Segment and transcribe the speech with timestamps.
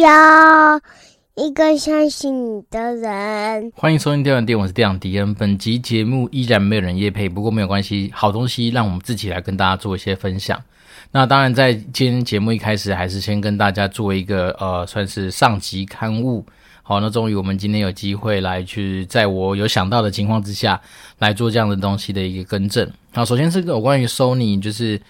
[0.00, 0.80] 要
[1.34, 3.72] 一个相信你的人。
[3.74, 5.34] 欢迎收听电玩店，我是电玩迪恩。
[5.34, 10.60] 本集节目依然没有人夜配，不过没有关系，好东西让我们自己来跟大家做一些分享。
[11.10, 16.44] 那当然，在今天节目一开始，还是先跟大家做一个呃，算是上集刊物。
[16.82, 20.80] 好，那终于我们今天有机会来去，在我有想到的情况之下
[21.18, 22.88] 来做这样的东西的一个更正。
[23.12, 25.00] 好，首先是有关于 Sony，就是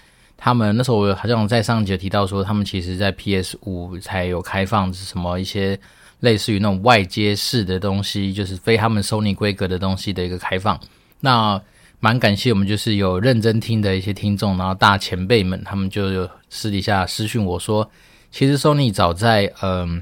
[0.41, 5.77] 他们那时候我好像在上集提到说，他们其实在 PS 五才有开放什么一些
[6.21, 10.79] 类似于那种外接式的东西，就是非他们 Sony 规格的东西的一个开放。
[11.19, 11.61] 那
[11.99, 17.91] 蛮感谢我们就是有认真听的一些听众，然后大前辈们他们就有私底下私讯我说，
[18.31, 20.01] 其实 Sony 早在嗯。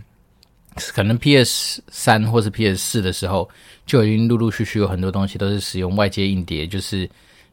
[0.93, 3.49] 可能 PS 三或是 PS 四的时候，
[3.87, 7.09] 就已经陆陆续续有很多东西都是使用外接硬碟，就是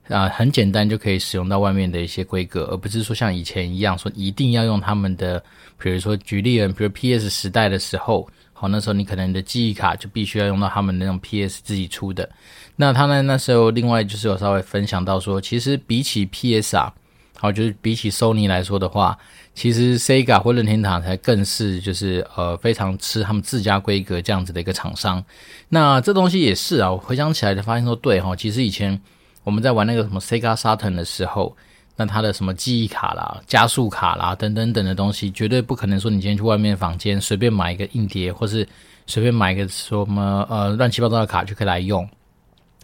[0.08, 5.42] 啊、很简单就可以使用到外面的一些规格，而不是说像以前一样说一定要用他们的，
[5.78, 12.28] 比如说举例，比如 PS 时代的时候，好，那时候你可能的记忆卡就必须要用到他们那种 PS 自己出的。
[12.76, 16.92] 那他呢那时候另外就是有稍微分享到说，其实比起 PS 啊。
[17.36, 19.18] 好，就是比起 Sony 来说的话，
[19.54, 25.22] 其实 Sega 或任天堂才更是就是呃非常吃他们自家规格这样子的一个厂商。
[25.68, 28.98] 那这东西也是啊，我回想起来就发现说，对哈，其实以前
[29.44, 31.56] 我们在玩那个什么 Sega Saturn 的时候，
[31.94, 38.66] 那它的什么记忆卡啦、加速卡啦等等等的东西，绝对不可能说你今天去外面房间随便买一个硬碟，或是
[39.06, 42.08] 随便买一个什么呃乱七八糟的卡就可以来用。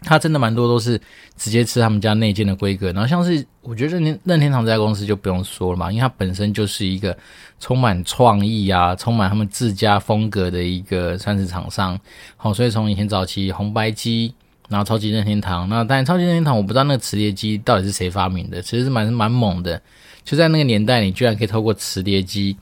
[0.03, 0.99] 它真的蛮多都是
[1.37, 7.15] 直接吃他们家内建的规格，然后像是我觉得任天任天堂这家公司就不用说了嘛，因为它本身就是一个
[7.59, 12.01] 充满创意啊、充满他们自家风格的一个算是厂商。
[12.39, 14.33] 好，所以从以前早期红白机，
[14.71, 19.83] 然后超级任天堂，那当然超级任天堂我不知道那个磁碟机到底是谁发明的，其实是蛮蛮猛的，
[20.25, 22.57] 就在那个年代，你居然可以透过磁碟机。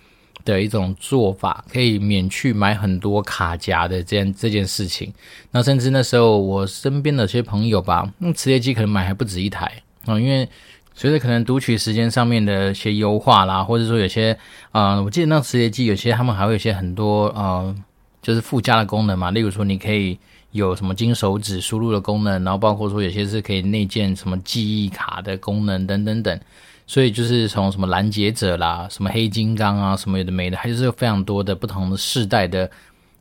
[0.45, 5.13] 的一种做法，可以免去买很多卡夹的这样这件事情。
[5.51, 9.67] 那甚至那时候我身边的一些朋友吧，那磁碟机可能买还不止一台
[10.07, 10.49] 啊、嗯，因为
[10.95, 14.39] 随着可能读取时间上面的一些优化啦，或者说有些
[14.73, 17.77] 啊、我记得那磁碟机有些他们还会有些很多呃，
[18.23, 20.19] 就是附加的功能嘛，例如说你可以
[20.53, 26.41] 有什么金手指输入的功能，然后包括说有些是可以内建什么记忆卡的功能等等等。
[26.87, 32.71] 所以就是从什么拦截者啦，什么黑金刚啊，什么有的没的，还是有非常多的不同的世代的，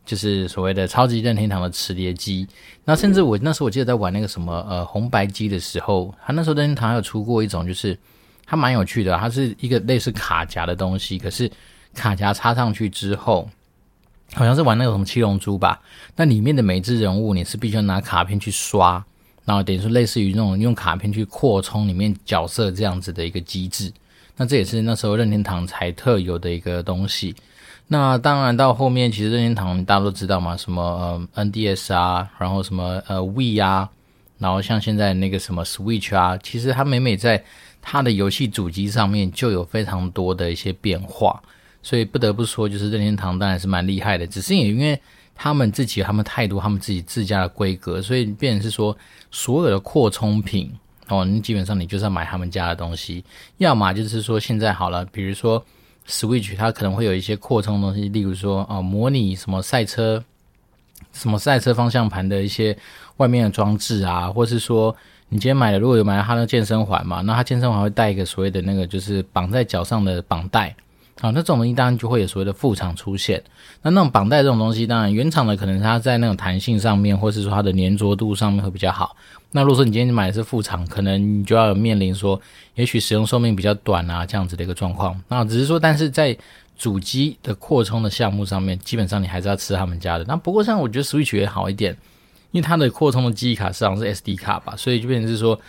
[0.06, 2.48] 就是所谓的超级任天堂的磁碟机。
[2.86, 8.00] 那甚至我那时候我记得在玩那个什么呃红白机的时候，它那时候任天堂还有出过一种，就是
[8.46, 11.52] 它蛮有趣的，它是一个类似卡夹的东西，可是
[11.94, 13.50] 卡夹插上去之后，
[14.34, 15.80] 好像是玩那个什么七龙珠吧，
[16.16, 19.04] 那里面的每只人物你是必须要拿卡片去刷。
[19.46, 23.90] 然后等于说，类似于那种用卡片去扩充里面角色这样子的一个机制，
[24.36, 27.34] 那这也是那时候任天堂才特有的一个东西。
[27.88, 33.90] 那当然到后面，其实任天堂大家都知道嘛，什么呃 NDS 啊，然后什么呃 Wii 啊，
[34.38, 37.42] 然后像现在那个什么 Switch 啊，其实它每每在
[37.82, 41.42] 它的游戏主机上面就有非常多的一些变化，
[41.88, 45.00] 所以不得不说，就是任天堂当然是蛮厉害的，只是也因为。
[45.40, 48.98] 他们自己他们太多他们自己自家的规格，所以变成是说，
[49.30, 50.74] 所有的扩充品
[51.10, 53.24] 哦，你基本上你就是要买他们家的东西，
[53.60, 55.64] 要么就是说现在好了，比如说
[56.08, 60.24] Switch 它可能会有一些扩充东西，例如说哦，模拟什么赛车，
[61.14, 62.76] 什么赛车方向盘的一些
[63.18, 64.96] 外面的装置啊，或是说
[65.30, 70.76] 你今天买了，如果有买了它的健身环嘛，那它健身环会带一个所谓的那个就是绑在脚上的绑带。
[71.20, 73.44] 好，那这种东西当然就会有所谓的副厂出现。
[73.82, 79.16] 那那种绑带这种东西，当然原厂的可能它在那种弹性上面，或是说它的粘着度上面会比较好。
[79.52, 82.40] 那如果说你今天买的是副厂，可能你就要面临说，
[82.76, 85.20] 也许使用寿命比较短啊这样子的一个状况。
[85.28, 86.38] 那只是说，但是在
[86.78, 90.26] 主机的扩充的项目上面，基本上你还是要吃他们家的。
[90.28, 91.98] 那不过像我觉得 Switch 也好一点，
[92.52, 95.60] 因为它的扩充的记忆卡实际上是 SD 卡吧，所以就变成是说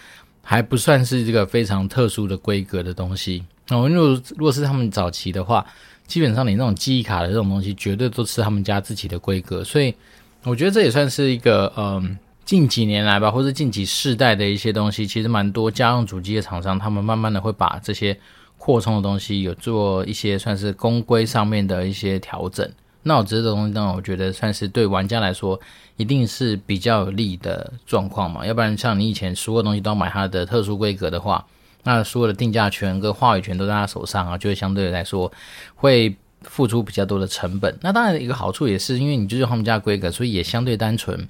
[0.50, 3.44] 还不算是这个非常特殊的规格的东西。
[3.68, 5.62] 哦，如果如果是他们早期的话，
[6.06, 9.94] 基本上你那种记忆卡的这种东西，绝对都是他们家自己的规格，所以
[10.44, 12.16] 我觉得这也算是一个嗯，
[12.46, 18.18] 近几年来吧，或者近几世代的一些东西，其实蛮多家用主机的厂商，他们慢慢的会把这些
[18.56, 22.66] 扩充的东西有做一些算是公规上面的一些调整。
[23.08, 25.60] 那我觉得这东西呢，我觉得算是对玩家来说，
[25.96, 31.44] 一定是比较有利的状况嘛，要不然像你以前所有东西都要买它的特殊规格的话。
[31.84, 35.32] 那所有的定价权跟话语权都在他手上啊，就会相对来说
[35.76, 37.74] 会付出比较多的成本。
[37.80, 41.26] 那当然一个好处也是，因为你就是他们家规格，所以也相对单纯，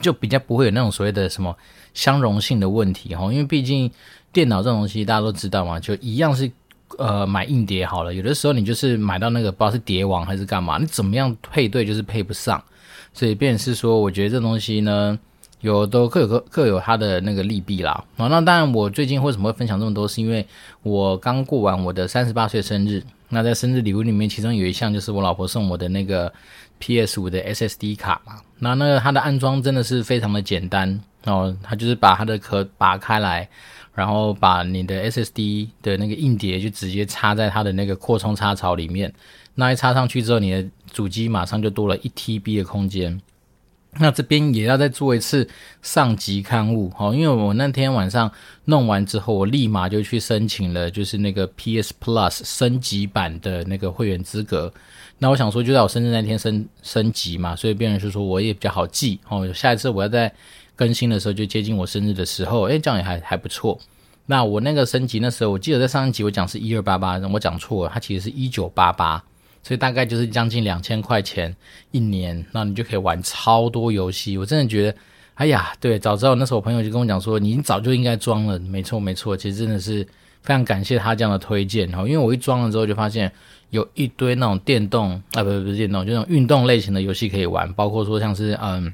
[0.00, 1.56] 就比较不会有那种所谓的什么
[1.92, 3.24] 相容性的问题哈。
[3.32, 3.90] 因为毕竟
[4.32, 6.48] 电脑这种东西大家都知道嘛，就一样是
[6.98, 12.62] 呃买硬碟好了，有的时候你就是买到那个不知道是碟王还是干嘛，你怎么样配对就是配不上，
[13.12, 15.18] 所以便是说，我觉得这东西呢，
[15.60, 18.04] 有都各有各各有它的那个利弊啦。
[18.16, 20.46] 好，那当然我最近为什么会分享这么多，是因为
[20.82, 26.32] 我刚过完我的三十八岁生日，那在生日礼物里面，其中有一项就是我老婆送我的那个
[26.78, 33.48] PS 五的 SSD 卡嘛，那那个它的安装真的是非常的简单哦，它就是把它的壳拔开来。
[33.94, 39.12] 然后把你的 SSD 的那个硬碟就直接插在它的那个扩充插槽里面，
[39.54, 43.20] 那一插上去之后，你的主机马上就多了一 TB 的空间。
[44.00, 45.48] 那这边也要再做一次
[45.80, 48.28] 上级刊物，哦，因为我那天晚上
[48.64, 54.72] 弄完之后，我立马就去申请了，就是那个 PS Plus 升级版的那个会员资格。
[55.18, 59.52] 那我想说，就在我生日那天升升级嘛，所以变成是说我也比较好记哦。
[59.52, 60.34] 下一次我要再
[60.76, 63.78] 更新的时候就接近我生日的时候，诶，这样也还还不错。
[64.26, 69.22] 那我那个升级那时候，我记得在上一集我讲是一二八八，我讲错了，它其实是一九八八，
[69.62, 71.54] 所以大概就是将近两千块钱
[71.90, 74.38] 一年，那你就可以玩超多游戏。
[74.38, 74.98] 我真的觉得，
[75.34, 78.58] 哎呀，对，早知道那时候我朋友就跟我讲说，你早就应该装了。
[78.58, 80.02] 没错没错，其实真的是
[80.42, 83.30] 非常感谢他这样的推荐然后，因为我一装了之后就发现
[83.68, 88.90] 有一堆那种电动啊，不不不是电动，就那种运动类型的游戏可以玩，包括说像是嗯。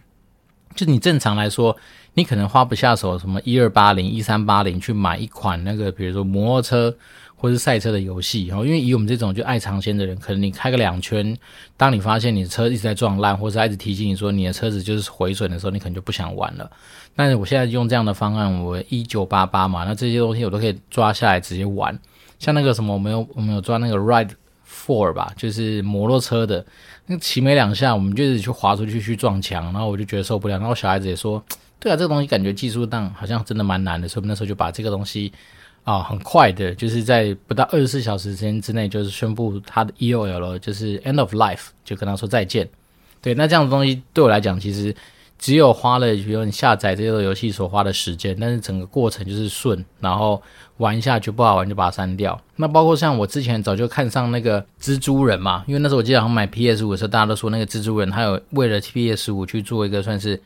[0.74, 1.76] 就你正常来说，
[2.14, 6.96] 你可能花不下手什么一二八零、一三八零去买一款那个，比如说摩托车
[7.34, 8.46] 或是赛车的游戏。
[8.46, 11.36] 然后，因为以我们这种就爱尝鲜的人，可能你开个两圈，
[11.76, 16.70] 当你发现你的车一直在撞烂，或者一直提醒你说你的车子就是毁损的时候，你可能就不想玩了。
[17.16, 21.98] 但是我现在用这样的方案，我一九八八嘛，那这些东西我都可以抓下来直接玩。
[22.38, 24.30] 像那个什么，我们有我们有抓那个 Ride
[24.70, 26.64] Four 吧，就是摩托车的。
[27.06, 30.56] 那骑没两下，我们就是去滑出去去撞墙，然后我就觉得受不了。
[30.58, 31.42] 然后小孩子也说
[31.80, 35.32] ：“对啊，这个东西感觉技术上好像真的蛮难的。”所以那时候就把这个东西
[35.82, 42.68] 啊，很快的，就是在不到二十四小时时间之内，就是宣布它的 EOL 就是 End of Life，就跟他说再见。
[43.20, 44.94] 对，那这样的东西对我来讲，其实。
[45.42, 50.42] 只有花了，比如你下载这个游戏所花的时间，但是整个过程就是顺，然后
[50.80, 52.40] 玩一下就不好玩就把它删掉。
[52.56, 60.40] 那包括像我之前早就看上那个蜘蛛人嘛，因为那时候我记得好像买 PS 五的时候，大家都说那个蜘蛛人他有为了 PS 五去做一个算是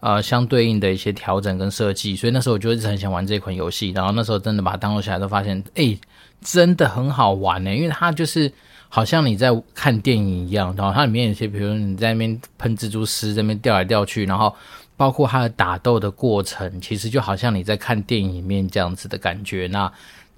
[0.00, 3.90] 呃相对应的一些调整跟设计，所以那时候我就一直很想玩这款游戏。
[3.90, 5.98] 然后那时候真的把它 download 下来，都发现诶，
[6.40, 8.52] 真的很好玩呢，因为它就是。
[8.88, 14.54] 好像你在看电影一样，然后它里面有些，比如说你在那边喷蜘蛛丝，在那边掉来掉去，然后
[14.96, 19.68] 包括它的打斗的过程，其实就好像你在看电影里面这样子的感觉。
[19.70, 19.90] 那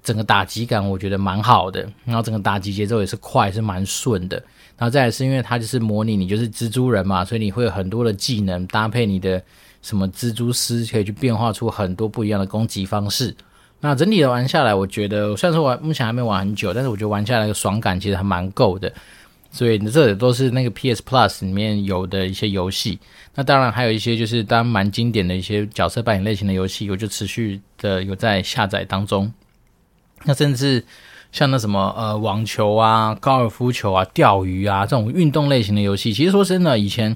[0.03, 4.41] 整个打击感我觉得蛮好的，然后整个打击节奏也是快，是蛮顺的。
[4.77, 9.41] 然后再来是因为它就是模拟你就是蜘蛛人嘛，所以你会有很多的技能搭配你的
[9.81, 13.35] 什么蜘蛛丝，可以去变化出很多不一样的攻击方式。
[13.81, 18.91] 那整体的玩下来，我觉得虽然说我目前还没玩很久，但是我觉得玩下来的爽感其实还蛮够的。
[19.51, 22.99] 所以这也都是那个 PS Plus 里面有的一些游戏。
[23.35, 29.31] 那当然还有一些就是当蛮经典的一些角色扮演类型的游戏，我就持续的有在下载当中。
[30.25, 30.83] 那甚至
[31.31, 37.15] 像那什么呃网球啊、高尔夫球啊、钓鱼啊这种运动类型的游戏，其实说真的，以前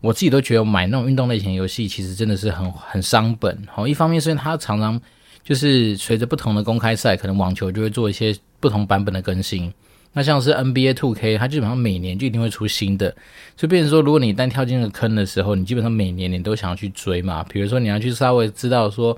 [0.00, 3.62] 我自己都觉得买那种运动类型的游戏其实真的是很很伤本。
[3.70, 5.00] 好，一方面是因为它常常。
[5.42, 9.72] 就是随着不同的公开赛，可能网球就会做一些不同版本的更新。
[10.12, 13.14] 那像是 NBA 2K，它基本上每年就一定会出新的。
[13.56, 17.44] 就变成说，如果你一旦跳进那个坑的时候，你基本上每年你都想要去追嘛。
[17.44, 19.16] 比如说，你要去稍微知道说，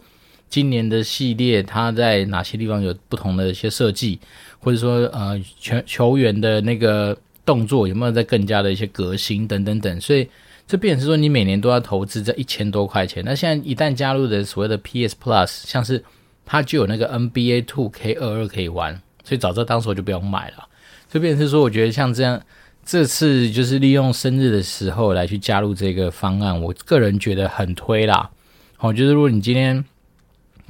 [0.51, 4.21] 今年的系列它在哪些地方有不同的一些设计，
[4.59, 9.99] 或者说呃球球员的那个动作有没有在更加的一些革新等等等。
[9.99, 10.29] 所以
[10.67, 13.25] 这变成是说，你每年都要投资这一千多块钱。
[13.25, 16.05] 那现在一旦加入的所谓的 PS Plus，像是
[16.45, 20.69] 它就有那个 NBA 2K22 可以玩，所以早知道当时我就不用买了。
[21.13, 22.41] 所以变成是说，我觉得像这样，
[22.87, 28.31] 这次就是利用生日的时候来去加入这个方案，我个人觉得很推啦。
[28.79, 29.85] 好，就是如果你今天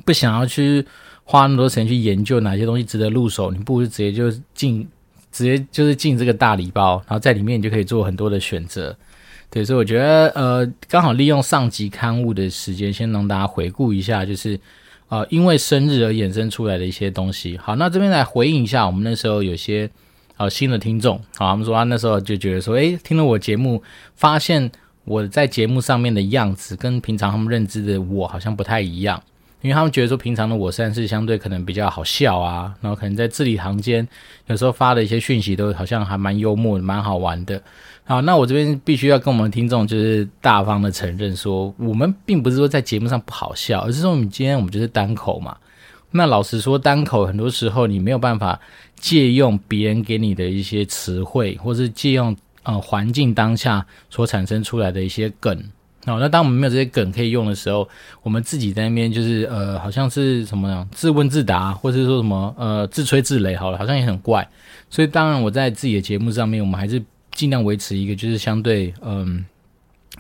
[0.05, 0.85] 不想要去
[1.23, 4.85] 花那么多钱去研究哪些东西值得入手，你不如直接就进，
[5.31, 8.97] 直接就是进这个大礼包，然后在里面你就可以做很多的选择。
[9.49, 14.59] 对，所以我觉得呃，刚好利用上集刊物的时间，先让大家回顾一下，就是。
[15.09, 17.59] 呃，因为生日而衍生出来的一些东西。
[17.59, 19.91] 好，那这边来回应一下，我们那时候有些
[20.37, 23.83] 呃新的听众，好，他们说他那时候就觉得说，诶，听了我节目，
[24.15, 24.71] 发现
[25.05, 29.23] 我在节目上面的样子跟平常他们认知的我好像不太一样，
[29.61, 34.07] 因为他们觉得说平常的我算是相对可能比较好笑啊，然后可能在字里行间
[34.47, 37.61] 有时候发的一些讯息都好像还蛮幽默、蛮好玩的。
[38.05, 45.57] 好，那我这边必须要跟我们听众就是大方的承认说，我们并不是说在节目上不好笑，而是说我们今天我们就是单口嘛，
[46.12, 48.61] 那老实说，单口很多时候你没有办法
[48.97, 55.59] 借用别人给你的一些词汇，或是借用呃环境当下所产生出来的一些梗。
[56.04, 57.88] 哦，那当我们没有这些梗可以用的时候，
[58.23, 64.47] 我们自己在那边就是呃，好像是什么呢自问自答，或是说什么呃自吹自擂，好了，好像也很怪。
[64.90, 67.00] 所以当然我在自己的节目上面，我们还是
[67.31, 69.45] 尽量维持一个就是相对嗯，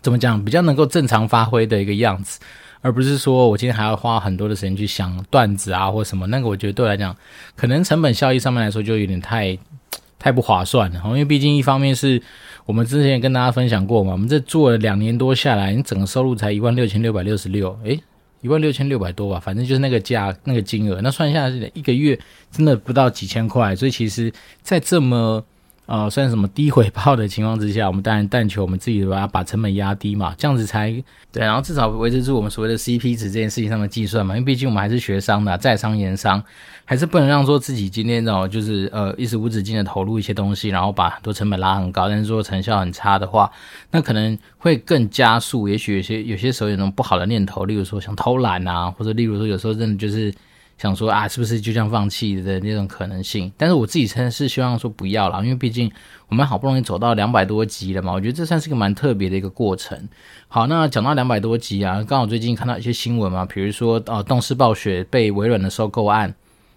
[0.00, 2.38] 怎么讲，比较能够正常发挥的一个样子。
[2.82, 7.16] 而不是说我今天还要花很多的时间去想段子啊，或什么，那个我觉得对我来讲，
[7.56, 9.56] 可能成本效益上面来说就有点太
[10.18, 11.00] 太不划算了。
[11.06, 12.20] 因为毕竟一方面是
[12.66, 17.98] 我们之前也跟大家分享过嘛，我们这做了两年多下来，你整个收入才一万六千六百六十六，诶，
[18.40, 22.18] 一万六千六百多吧，反正就是那个价那个金额，那算下来一个月
[22.50, 25.44] 真的不到几千块，所以其实，在这么
[25.92, 30.90] 呃，算什么低回报的情况之下，我们当然但求我们自己把它把成本压低嘛，这样子才
[31.30, 36.42] 对，然后至少维持住我们所谓的 CP 值这件事情上的计算嘛，因为毕竟我们还是学商的，在商言商，
[36.86, 43.52] 还是不能让说自己今天哦，就是呃一直无止境的投入一些东西，然后把很多成本拉很高，但是说成效很差的话，
[43.90, 50.32] 那可能会更加速，也许有些有些时候有那种不好的念头，例如说想偷懒啊，或者例如说有时候真的就是。
[50.78, 53.52] 想说啊，是不是就这样放弃的那种可能性？
[53.56, 55.90] 但是我自己真的是希望说不要啦，因为毕竟
[56.28, 60.08] 我们好不容易走到两百多集了嘛，我觉得这算是个蛮特别的一个过程。
[60.48, 66.34] 好，那讲到两百多集啊，刚好最近看到一些新闻嘛，比如说呃，动视暴雪被微软的收购案，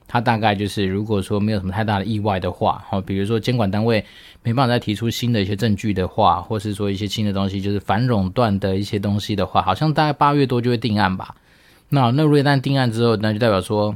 [0.07, 4.05] 它大概就是如果说没有什么太大的意外的话，好，比如说监管单位
[4.43, 11.33] 没办法再提出新的一些证据的话，或是说一些新的东西，就是反垄断的一些东西的话，好像大概八月多就会定案吧。
[11.95, 13.95] 那那如果一旦定案之后，那就代表说，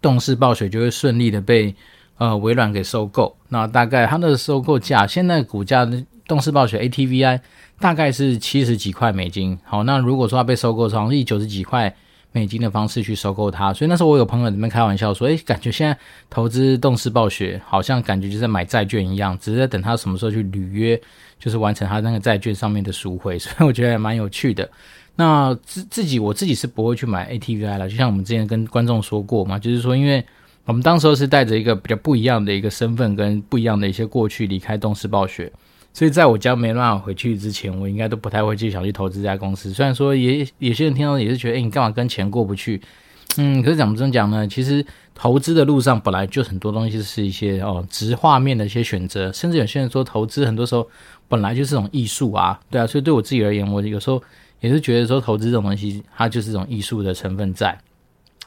[0.00, 1.72] 动视暴雪就会顺利的被
[2.18, 3.36] 呃微软给收购。
[3.48, 5.88] 那大概它的收购价，现在股价
[6.26, 7.40] 动视暴雪 ATVI
[7.78, 9.56] 大概是七十几块美金。
[9.62, 11.94] 好，那如果说它被收购，从以九十几块
[12.32, 15.96] 美金的方式去收购它，所以那时候我有朋友在那开玩笑说，诶，感觉现在
[16.28, 21.00] 投资动视暴雪，好像感觉就在买债券一样，只是在等它什么时候去履约，
[21.38, 23.38] 就是完成它那个债券上面的赎回。
[23.38, 24.68] 所以我觉得还蛮有趣的。
[25.14, 30.24] 那自自己我自己是不会去买 ATVI 了，就像我们之前跟观众说过嘛，就是说，因为
[30.64, 35.52] 我们当时候是带着一个比较不一样的一个身份跟不一样的一些过去离开动视暴雪，
[35.92, 39.70] 所以在我家没办法回去之前，我应该都不太会去想去投资这家公司。
[39.70, 42.80] 虽然说也有些人听到也是觉得，哎，你干嘛跟钱过不去？
[43.36, 44.48] 嗯，可是怎么这么讲呢？
[44.48, 50.88] 其实投资的路上本来就很多东西是一些哦，直画面的一些选择，甚至有些人说投资很多时候
[51.28, 54.22] 本来就是种艺术啊，对啊，所以对我自己而言，我有时候。
[54.62, 57.78] 也是觉得说投资这种东西，它就是一种艺术的成分在。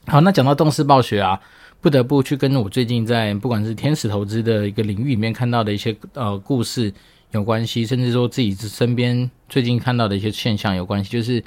[0.08, 1.40] 好，那讲到动视暴雪啊，
[1.80, 6.92] 不得不去跟我最近在不管是天使投资的一个领域里面看到的一些呃故事
[7.32, 11.12] 有关系，甚至说自己身边最近看到的一些现象有关系。
[11.12, 11.44] 就是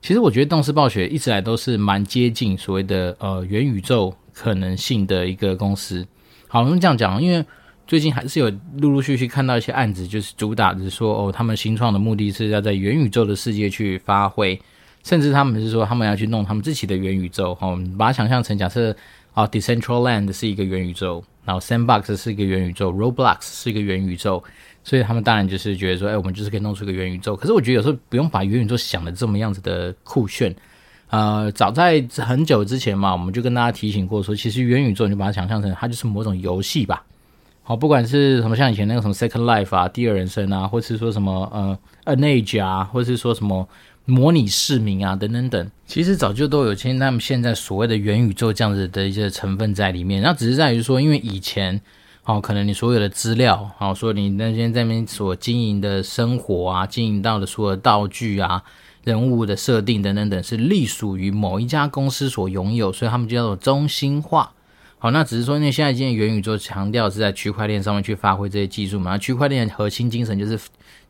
[0.00, 6.06] 其实我觉得动视暴雪一直来都是蛮接近所谓的呃元宇宙可能性的一个公司。
[6.46, 7.44] 好，我们这样讲，因为。
[7.90, 14.56] 最近还是有陆陆续续看到一些案子，就是主打的是说，哦，他们新创的目的是要在元宇宙的世界去发挥，
[15.02, 17.52] 甚至他们是说他们要去弄他们自己的元宇宙。
[17.56, 18.94] 哈，我们把它想象成假设
[19.34, 24.40] 啊，Decentraland 是一个元宇宙，然后 Sandbox 是一个元宇宙，Roblox 是一个元宇宙，
[24.84, 27.34] 所以他们当然就是觉得说，哎，我们就是可以弄出一个元宇宙。
[27.34, 30.54] 可是我觉得有时候不用把元宇宙想的这么样子的酷炫。
[31.08, 37.04] 呃，早在很久之前嘛，我们就跟大家提醒过说，其实元宇宙你就把它想象成它就是某种游戏吧。
[37.70, 41.78] 好，不管是什么像以前那个什么 Second Life 啊，第二人生啊，或是说什么呃
[42.16, 43.68] An Age 啊，或是说什么
[44.06, 50.20] 模拟市民啊等等等，其实早就都有签他们现在所谓的元宇宙这样子的一些成分在里面。
[50.20, 51.80] 那只是在于说，因为以前
[52.24, 58.60] 哦，可能你所有的资料，好说你那些在那边所经营的生活啊，经营到的所有的道具啊、
[59.04, 64.54] 人物的设定等等等，是隶属于某一家公司所拥有，所以他们就叫做中心化。
[65.02, 69.12] 好，那只是说，因为现在今天元宇宙强调是在区块链上面去发挥这些技术嘛。
[69.12, 70.60] 那区块链的核心精神就是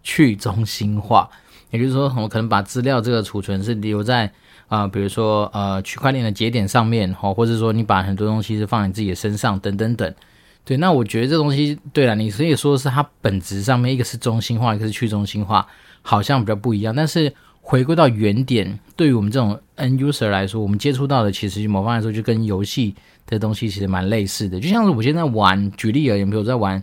[0.04, 1.28] 去中心化，
[1.72, 4.30] 也就是说，我可能把资料这个储存是留在
[4.68, 10.14] 啊、比如说呃区块链的节点上面，哈，或者说你把很多东西是放在你自己的身上，等等等。
[10.64, 15.66] 对，那我觉得这东西对了，你可以说是它本质上面一个是中心化，一个是去中心化，
[16.02, 16.94] 好像比较不一样。
[16.94, 22.94] 但是回归到原点，对于我们这种 end user 来说，我们接触到的其实某方面来说就跟游戏。
[23.26, 26.82] 的东西其实蛮类似的，就像是我现在玩，举例而言，比如我在玩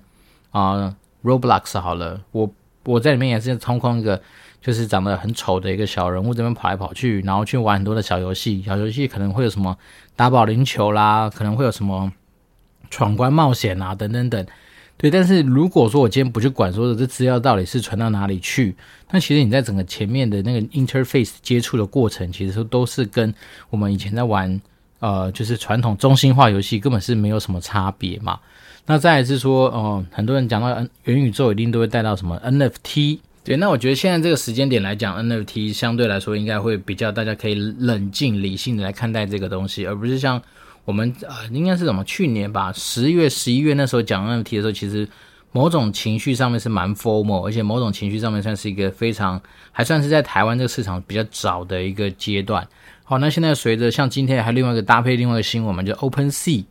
[0.52, 2.50] 啊、Roblox 好了，我
[2.86, 4.22] 我在里面也是操控一个
[4.62, 9.78] 就是长得很丑的一个小人物，这边跑来跑去，然后去玩很多的小游戏，小游戏可能会有什么
[10.16, 12.14] 打保龄球啦，可能会有什么
[12.90, 14.46] 闯关冒险啊等等等，
[14.98, 15.10] 对。
[15.10, 18.76] 但是如果说我今天不去管说的这资料到底是传到哪里去，
[19.12, 23.34] 那其实你在整个前面的那个 interface 接触的过程，其实都是跟
[23.70, 24.60] 我们以前在玩。
[25.00, 28.40] 呃，就是传统中心化游戏根本是没有什么差别嘛。
[28.88, 30.70] 那再来是说，哦、很多人讲到
[31.04, 33.20] 元宇宙一定都会带到什么 NFT。
[33.44, 40.42] 对，那我觉得现在这个时间点来讲，NFT 相对来说应该会比较大家可以冷静理性的来看待这个东西，而不是像
[40.88, 45.06] 我们呃，应该是什么去年吧，十月、十一月那时候讲 NFT 的时候，其实
[45.52, 49.42] 某种情绪上面是蛮 FOMO，而且某种情绪上面算是一个非常
[49.74, 52.66] 还算是在台湾这个市场比较早的一个阶段。
[53.04, 56.64] 好，那现在随着像今天还有另外一个搭配另外一个新闻嘛，就 OpenSea。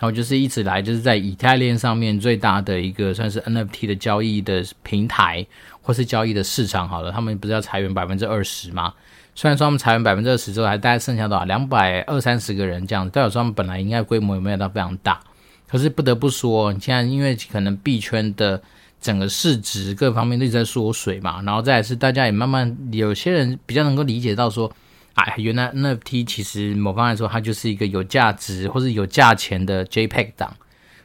[0.00, 5.46] 然后就是一直来就是在以太链上面最大的一个算是 NFT 的交易的平台，
[5.82, 6.88] 或是交易的市场。
[6.88, 8.94] 好了，他们不是要裁员百分之二十吗？
[9.40, 15.18] 虽然说他们裁员百分之二十之后，还大概剩下多少两百二三十个人这样，代表说他们本来应该规模也没有到非常大。
[15.66, 18.60] 可是不得不说，你现在因为可能币圈的
[19.00, 24.70] 整个市值各方面都一直在缩水嘛，然后再来是大家也慢慢有些人比较能够理解到说。
[25.14, 30.54] 哎，原来 NFT 其实某方面来说，它就是一个有价值或是有价钱的 JPEG 档。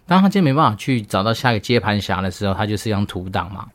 [0.06, 3.65] 当他今天没办法去找到下一个接盘侠的时候，它就是一张图档嘛。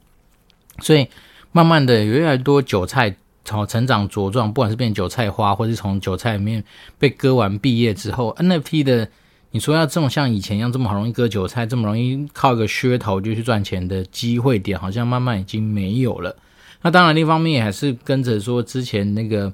[0.79, 1.07] 所以
[1.51, 3.15] 慢慢的，越来越多韭菜
[3.45, 6.63] 从成长茁壮，不管是变韭菜花，或是从韭菜里面
[6.99, 9.09] 被割完毕业之后，NFT 的
[9.51, 16.37] 你说要这种像以前一样这么好容易割韭菜，这么容易靠一个噱头就去赚钱的机会点，好像慢慢已经没有了。
[16.83, 19.53] 那当然，另一方面也还是跟着说之前那个。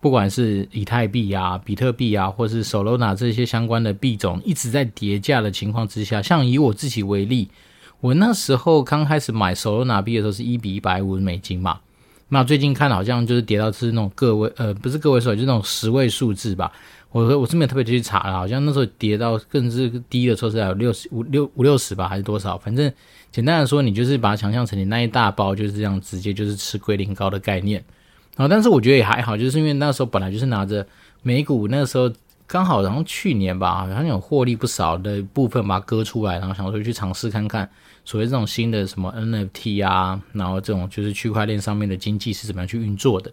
[0.00, 7.48] 不管是以太币啊、比特币啊，或是 Solana 这些相关的币种一直在跌价的情况之下，像以我自己为例，
[7.98, 11.80] 我那时候刚开始买 Solana 币的时候是一比一百五美金嘛，
[12.28, 16.70] 那最近看好像就是跌到是那种个位，呃，不是个位数，就是那种十位数字吧。
[17.10, 22.58] 我我是没有特别去查了，好像那时候跌到更是低的时候是有六十五六五六十吧，还是多少？
[22.58, 22.92] 反正
[23.32, 27.82] 简单的说，你就是把它想象成你那一大包就是这样，直接就是吃龟苓膏的概念。
[28.36, 30.86] 然后，但是我觉得也还好，就是因为那时候本来就是拿着
[31.22, 32.12] 美股，那时候
[32.46, 37.68] 刚好，然后去年吧，好像有获利不少的部分把它割出来，然后想说去尝试看看
[38.08, 43.30] 所谓这种新的什么 NFT 啊，然后这种就是区块链上面的经济是怎么样去运作的。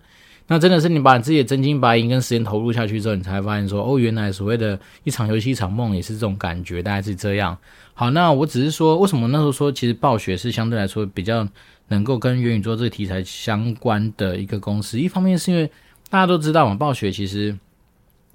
[0.47, 7.57] 那真的是你把你自己的真金白银跟时间投入下去之后，你才发现说，哦，原来所谓的一场游戏一场梦也是这种感觉，大概是这样。
[7.93, 11.47] 好，那我只是说，为什么那时候说其实暴雪是相对来说比较。
[11.87, 15.69] 能够跟元宇宙这个题材相关的一个公司，一方面是因为
[16.09, 17.55] 大家都知道嘛，暴雪其实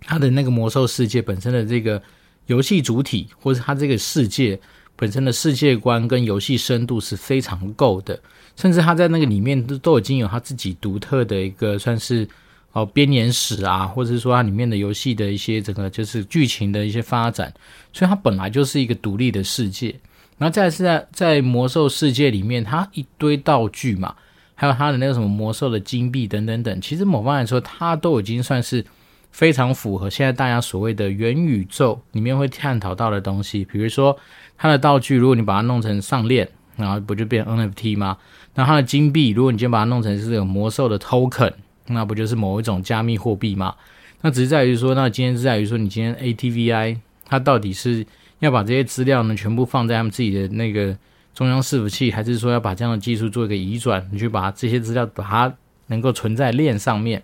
[0.02, 2.00] 它的那个魔兽世界本身的这个
[2.46, 4.56] 游戏主体，或是它这个世界
[5.00, 8.20] 本身的世界观跟游戏深度是非常够的，
[8.54, 12.28] 甚至它在那个里面都都已经有它自己独特的一个算是
[12.72, 17.50] 哦编年史啊，或者是说它里面的游戏的一些整个就是剧情的一些发展，
[17.94, 19.98] 所以它本来就是一个独立的世界。
[20.36, 24.14] 然后再是在在魔兽世界里面，它一堆道具嘛，
[24.54, 28.84] 还有它的那个什么魔兽的金币等等等，其实某方来说，它都已经算是
[29.30, 33.64] 非常符合现在大家所谓的元宇宙里面会探讨到的东西。
[33.64, 34.18] 比如说
[34.60, 36.46] 它的道具，如果你把它弄成上链，
[36.76, 38.18] 然后不就变 NFT 吗？
[38.54, 41.52] 那它的金币，如果你今天把它弄成是这个魔兽的 token，
[41.86, 43.74] 那不就是某一种加密货币吗？
[44.20, 48.06] 那只是在于说，那今天是在于说，你今天 ATVI 它到底是。
[48.40, 50.96] 要把这些资料呢全部放在他们自己的那个
[51.34, 55.54] 中央伺服器，还是说要把这样的技术做一个移转，你去把这些资料把它
[55.88, 57.22] 能够存在链上面？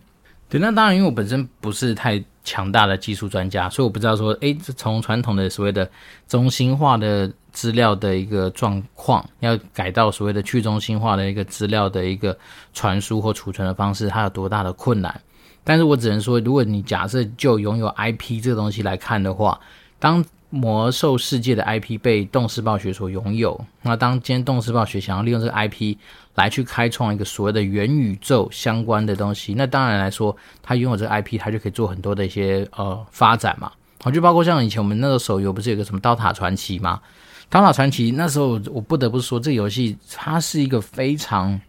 [0.48, 5.90] 对，那当然，因为我本身不是太强大的技术专家，所以我不知道说，诶，从传统的所谓的
[6.28, 12.36] 中心化的资料的一个状况，要改到所谓的去中心化的一个资料的一个
[12.72, 15.20] 传输或储存的方式，它有多大的困难？
[15.64, 19.58] 但是我只能说，如果你假设就拥有 IP 这个东西来看的话，
[19.98, 25.96] 当魔兽世界的 IP 被动视暴雪所拥有，那当今天动视暴雪想要利用这个 IP
[26.36, 33.72] 来去开创一个所谓的元宇宙相关的东西，那当然来说，他拥有这个 IP，他就可以做很多的一些呃发展嘛。
[34.00, 37.00] 好，就包括像以前我们那个手游不是有个什么《刀塔传奇》吗？
[37.50, 41.60] 《刀塔传奇》那时候我不得不说，这个游戏它是一个非常，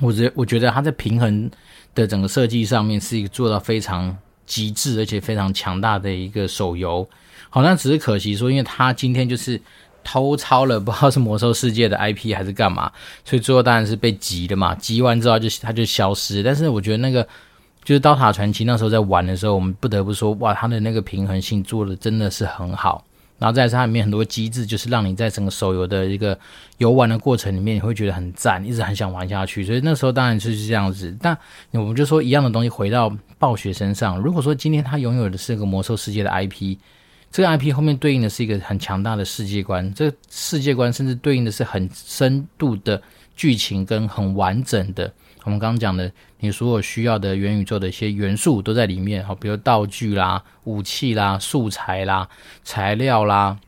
[0.00, 1.48] 我觉我觉得它在平衡
[1.94, 7.08] 的整个设计上面是一个做到非常极致而且非常强大的一个手游。
[7.54, 9.60] 好，那只是可惜说，因为他今天就是
[10.02, 12.90] 偷抄了，不知道是魔兽世界的 IP 还是干嘛，
[13.26, 14.74] 所以最后当然是被急的嘛。
[14.76, 16.42] 急完之后就他就消失。
[16.42, 17.22] 但是我觉得那个
[17.84, 23.04] 就是《刀塔传奇》那时候在玩的时候，我们不得不说，哇，它的那个平衡性做的真的是很好。
[23.38, 26.38] 然后再是它里面很多机制，就是让你在整个手游的一个
[26.78, 29.62] 游玩的过程里面，你会觉得很赞，一直很想玩下去。
[29.62, 31.14] 所以那时候当然就是这样子。
[31.20, 31.36] 但
[31.72, 36.78] 我们就说一样的东西回到暴雪身上，如果说今天他拥有的是个魔兽世界的 IP。
[37.32, 43.02] 这个 IP 后面对应的是一个很强大的世界观，这个世界观甚至对应的是很深度的
[43.34, 45.10] 剧情跟很完整的
[45.44, 52.28] 我们刚刚讲的，你所有需要的元宇宙的一些元素都在里面，好，比如道具啦、武器啦、素材啦、
[52.62, 53.58] 材料啦，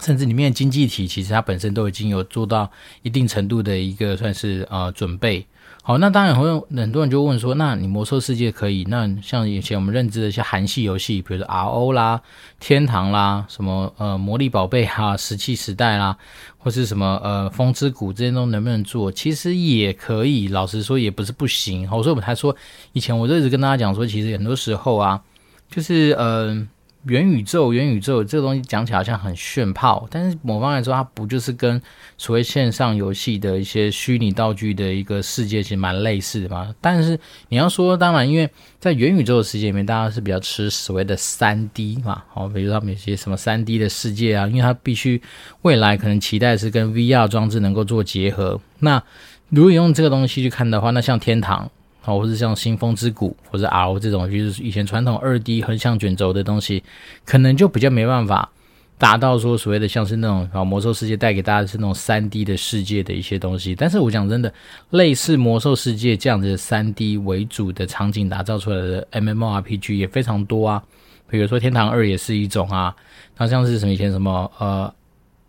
[0.00, 2.70] 甚至里面经济体，其实它本身都已经有做到
[3.02, 5.46] 一定程度的一个算是呃准备。
[5.90, 8.86] 好，那当然会有很多人就问说，那你魔兽世界可以？
[8.88, 12.22] 那像以前我们认知的一些韩系游戏，比如说 RO 啦、
[12.60, 16.16] 天堂啦、什么呃魔力宝贝哈、 石器时代啦，
[16.58, 19.10] 或是什么呃风之谷这些都能不能做？
[19.10, 21.88] 其实也可以，老实说也不是不行。
[21.88, 22.54] 好，所以我们才说，
[22.92, 25.20] 以前我就一直跟大家讲说，其实很多时候啊，
[25.68, 26.68] 就是呃。
[27.04, 31.80] 元宇宙，元宇宙这个东西讲起来好像很炫炮，但是某方来说，它不就是跟
[32.18, 36.74] 所谓线上游戏的一些虚拟道具的一个世界其实蛮类似的嘛？
[36.80, 45.22] 但是你要说，当然，因为在元宇宙的世界里面，大家是比较吃所谓的三 D 嘛，好，比如他们有些什么三 D 的世界啊，因为它必须
[45.62, 48.60] 未来可能期待是跟 VR 装置能够做结合。
[48.80, 49.02] 那
[49.48, 51.70] 如果用这个东西去看的话，那像天堂。
[52.02, 56.82] 好，或是像新风之谷，或者 RO 这种，就是以前传统二 D 横向卷轴的东西，
[57.26, 58.50] 可能就比较没办法
[58.96, 63.74] 达到说所谓的像是那种啊魔兽世界带给大家的是那种三 D 的世界的一些东西。
[63.74, 64.50] 但是我讲真的，
[64.90, 70.82] 类似魔兽世界这样子的三 D 为主的场景打造出来的 MMORPG 也非常多啊。
[71.28, 72.96] 比如说天堂二也是一种啊，
[73.36, 74.92] 那像是什么以前什么呃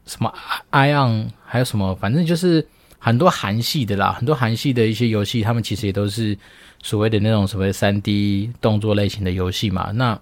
[0.05, 0.33] 什么
[0.71, 2.67] ION，还有什么，反正就是。
[3.03, 6.37] 很多韩系的啦，很多韩系的一些游戏，他们其实也都是
[6.83, 9.89] 所谓的那种所谓三 D 动作类型的游戏嘛。
[9.95, 10.17] 那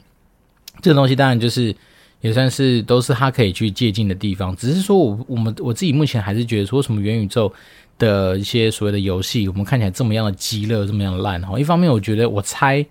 [0.82, 1.76] 这个东西当然就是
[2.22, 4.56] 也算是都是他可以去借鉴的地方。
[4.56, 7.52] 只是说我我们我自己目前还是觉得说什么元宇宙
[7.98, 11.60] 的一些所谓的游戏，我们看起来这么样的鸡肋，这么样的烂哈。
[11.60, 12.86] 一方面，我觉得我猜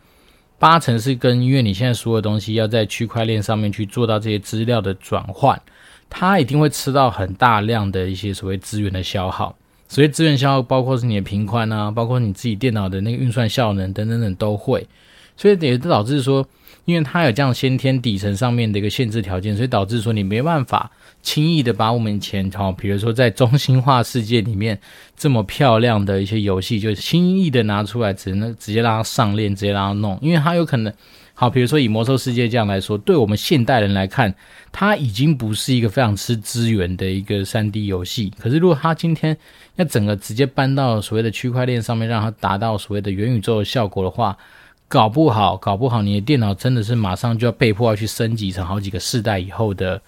[0.59, 5.59] 八成是跟因为你现在所有东西要在区块链上面去做到这些资料的转换，
[6.11, 9.57] 它一定会吃到很大量的一些所谓资源的消耗。
[9.89, 14.87] 所以资源消耗包括是你的频宽啊，包括你自己电脑的那个运算效能等等等都会，
[15.37, 16.47] 所以也就导致说，
[16.85, 20.91] 因为它有这样先天底层上面的一个限制条件，所以导致说你没办法
[21.23, 24.79] 轻易的把我们以前哈，比如说在中心化世界里面
[25.17, 30.93] 这么漂亮的一些游戏，就轻易的拿出来，只能直接让它上链，直接让它弄，因为它有可能。
[31.41, 34.35] 好，比如说以魔兽世界这样来说，对我们现代人来看，
[34.73, 38.33] 它已经不是一个非常吃资源的一个三 D 游戏。
[38.41, 39.39] 可是，如果它今天
[39.77, 44.37] 要整个直接搬到所谓的区块链上面，让它达到所谓的元宇宙的效果的话，
[44.89, 50.03] 搞不好，搞不好你的电脑真的是马上就要被迫要去升级成好几个世代以后的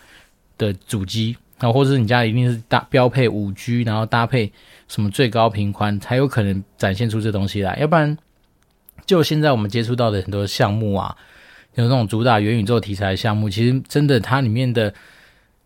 [0.58, 4.50] 的主机，啊，或者是你家一定是搭标配五 G，然后搭配
[4.88, 8.18] 什么最高频宽，才有可能展现出这东西来，要不然。
[9.10, 11.16] 就现在我们接触到的很多项目啊，
[11.74, 14.94] 有那种主打元宇宙题材的项目，其实真的它里面的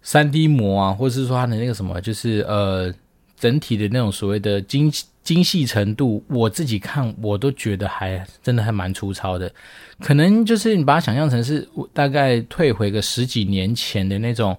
[0.00, 2.90] 三 D 模啊，或者是说它的那个什么，就是呃
[3.38, 4.90] 整体的那种所谓的精
[5.22, 9.52] 精细程度，我自己看我都觉得还真的还蛮粗糙的。
[10.00, 14.56] 可能就是你把它想象成是大概退回个十几年前的那种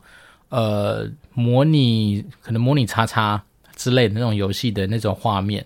[0.49, 3.43] 呃模拟，可能模拟叉叉
[3.75, 5.65] 之类的那种游戏的那种画面。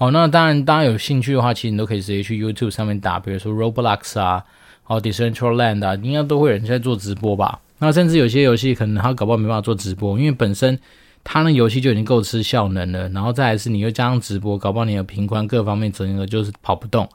[0.00, 4.44] 好，那当然，大家有兴趣的话，其实你都可以直接去 YouTube 上面打，比如说 Roblox 啊，
[4.86, 7.58] 哦，Decentraland 啊，应该都会有人在做直播吧。
[7.78, 10.78] 那甚至有些游戏可能它搞不好没办法做直播，因为本身
[11.24, 17.08] 它那游戏就已经够吃效能了，然后再来是你又加上直播，搞不好你的频宽各方面整个就是跑不动。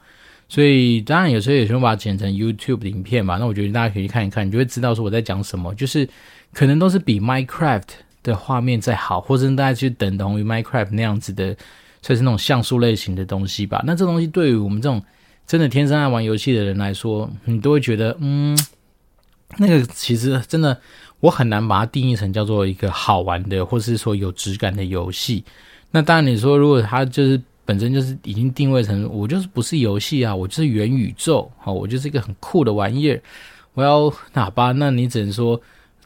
[0.49, 6.05] 所以当然有时候有些人把它剪成 YouTube 影片吧，那我觉得大家可以去看一看，你就会知道说我在讲什么，就是
[6.51, 7.83] 可能都是比 Minecraft
[8.23, 11.55] 的画面再好，或者大家去等同于 Minecraft 那样子的。
[12.03, 13.81] 所以是那种像素类型的东西吧。
[13.83, 15.01] 那这东西对于我们这种
[15.47, 18.55] 真的天生爱玩游戏的人来说，你都会觉得，嗯，
[19.57, 20.79] 那个其实真的
[21.21, 25.43] 我很难把它定义成叫做一个好玩的，或是说有质感的游戏。
[25.89, 33.21] 那当然，你说如果它就是本身就是已经定位成我就是不是游戏啊，我就是元宇宙，好，我就是一个很酷的玩意儿。
[33.73, 34.71] 我要哪吧？
[34.73, 35.59] 那你只能说。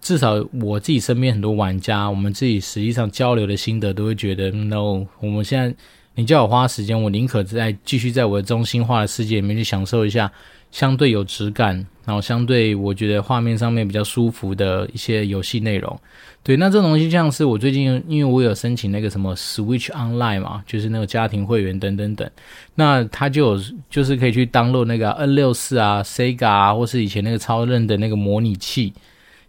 [0.08, 5.76] 至少我自己身边很多玩家，我们自己实际上交流的心得，都会觉得，no，我们现在
[6.16, 10.32] 你叫我花时间，我宁可在继续在我的中心化的世界里面去享受一下
[10.72, 16.00] 相对有质感，然后相对我觉得画面上面比较舒服的一些游戏内容。
[16.42, 22.32] 对，那这种东西像是我最近，因为我有申请那个什么 Switch Online 嘛，就是那个家庭会员等等等，
[22.76, 28.94] 那它就有就是可以去 download 那个 N64 啊、Sega 啊，或是以前那个超任的那个模拟器。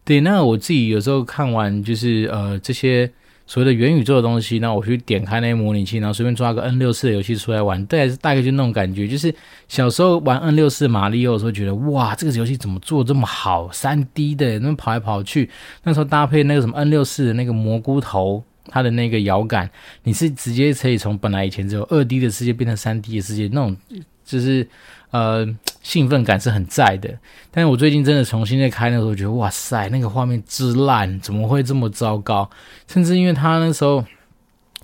[0.09, 3.07] 对，那我自己有时候看完就是呃这些
[3.47, 9.35] 所谓的元宇宙的东西，那我去点开那些模拟器，然后随便抓个 N 六四的游戏出来玩，大概大概就那种感觉，就是
[9.69, 15.51] 小时候玩 N 六四马里奥的时候，觉得哇，这个游戏怎么做这么好，三 D 的，那么跑来跑去，
[15.83, 19.71] 那时候搭配那个什么 N 六四的那个蘑菇头，它的那个摇杆，
[20.05, 23.77] 你是直接可以从本来以前只有二 D 的世界变成三 D 的世界，那种
[24.25, 24.67] 就是
[25.11, 25.47] 呃
[25.83, 27.09] 兴奋感是很在的。
[27.51, 32.49] 但是我最近真的重新在开那时候，觉得哇塞，那个画面之烂，怎么会这么糟糕？
[32.87, 34.05] 甚至因为它那时候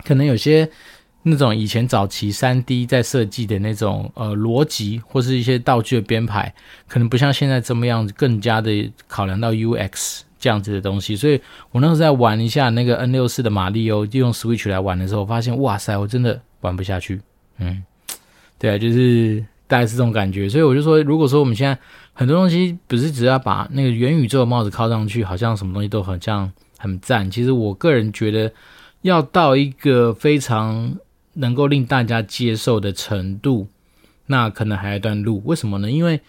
[0.05, 0.69] 可能有些。
[1.27, 6.53] 那种以前早期三 D 在设计的那种呃逻辑或是一些道具的编排，
[6.87, 11.17] 可能不像现在这么样子更加的考量到 UX 这样子的东西。
[11.17, 17.19] 所以我那时候在玩一下那个 N 六四的马里欧，就用 Switch 来玩的时候，发现哇塞，我真的玩不下去。
[17.57, 17.83] 嗯，
[18.59, 20.49] 对啊，就是大概是这种感觉。
[20.49, 21.79] 所以我就说，如果说我们现在
[22.13, 27.31] 很多东西不是只要把那个元宇宙的帽子套上去，好像什么东西都很像很赞。
[27.31, 28.53] 其实我个人觉得，
[29.03, 30.97] 要到一个非常
[31.35, 33.69] 能够令大家接受的程度，
[34.27, 35.43] 那可能还有一段路。
[35.45, 35.91] 为什么呢？
[35.91, 36.21] 因为，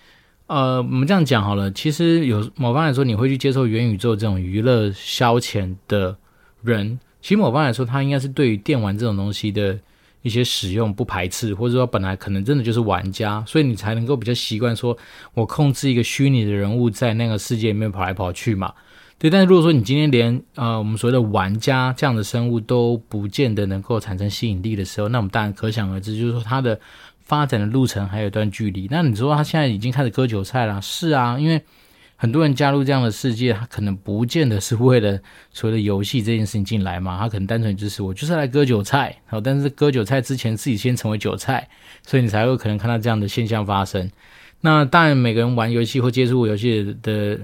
[0.48, 6.16] 呃，我们这样讲好了，其实有某方来说，你会去接受元宇宙这种娱乐消遣的
[6.64, 9.78] 人，其实某方来说，他应该是对于电玩这种东西的
[10.26, 14.98] 一些使用不排斥，或者说本来可能真的就是玩家，所以你才能够比较习惯说，
[15.36, 18.74] 我控制一个虚拟的人物在那个世界里面跑来跑去嘛。
[19.20, 26.80] 对，但是如果说你今天连呃我们所谓的玩家这样的生物都不见得能够产生吸引力的时候，那我们当然可想而知，就是说它的
[27.22, 28.88] 发展的路程还有一段距离。
[28.90, 30.82] 那你说它现在已经开始割韭菜了？
[30.82, 31.62] 是啊，因为
[32.18, 35.20] 很多人加入这样的世界，他可能不见得是为了
[35.52, 39.16] 所谓的游戏这件事情进来嘛，他可能单纯就是我就是来割韭菜。
[39.28, 41.68] 好，但是割韭菜之前自己先成为韭菜，
[42.06, 44.10] 所以你才会可能看到这样的现象发生。
[44.62, 47.40] 那当然，每个人玩游戏或接触游戏的。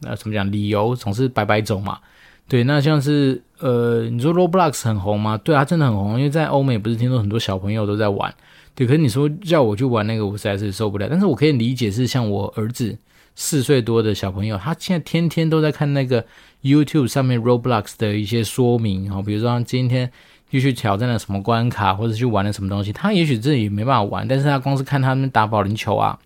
[0.00, 0.48] 那怎么讲？
[0.52, 1.98] 理由总是百百种嘛。
[2.46, 5.36] 对，那像是呃，你说 Roblox 很红吗？
[5.38, 8.32] 对啊，真的很红，因为在欧美不是听说很多小朋友都在玩。
[8.76, 11.08] 对，可是你说叫我去玩那个，我实在是受不了。
[11.10, 12.96] 但是我可以理解，是像我儿子
[13.40, 16.26] 四岁多的小朋友，他现在天天都在看那个
[16.60, 20.10] YouTube 上面 Roblox 的一些说明哦，比如说他今天
[20.50, 26.18] 又去挑战了什么关卡，或者去玩了什么东西，他也许自己没办法玩，但是他光是看他们打保龄球啊。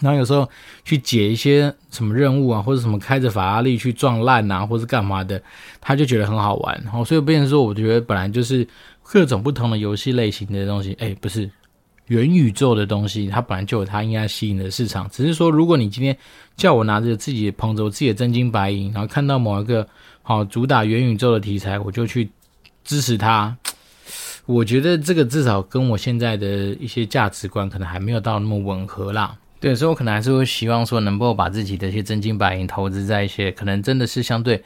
[0.00, 0.48] 然后有时候
[0.86, 5.40] 去解一些什么任务啊，或者什么开着法拉利去撞烂啊，或者干嘛的，
[5.82, 6.80] 他就觉得很好玩。
[6.82, 8.66] 然后所以变成说，我觉得本来就是
[9.02, 11.48] 各种不同的游戏类型的东西，哎，不是
[12.06, 15.08] 元宇宙的东西，它本来就有它应该吸引的市场。
[15.10, 16.16] 只是说，如果你今天
[16.56, 19.86] 叫我拿着自己捧着我自己的真金白银，然后看到某一个
[20.22, 22.28] 好主打元宇宙的题材，我就去
[22.84, 23.56] 支持它。
[24.44, 26.48] 我觉得这个至少跟我现在的
[26.80, 29.36] 一些价值观可能还没有到那么吻合啦。
[29.60, 34.60] 对，所以我可能还是会希望说，能够把自己的一些真金白银投资在一些可能真的是相对